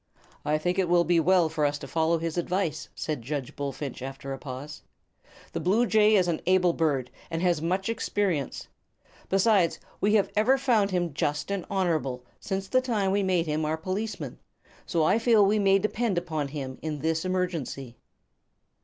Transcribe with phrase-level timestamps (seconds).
[0.43, 4.01] "I think it will be well for us to follow his advice," said Judge Bullfinch,
[4.01, 4.81] after a pause.
[5.53, 8.67] "The bluejay is an able bird, and has had much experience.
[9.29, 13.63] Besides, we have ever found him just and honorable since the time we made him
[13.63, 14.39] our policeman,
[14.87, 17.95] so I feel that we may depend upon him in this emergency."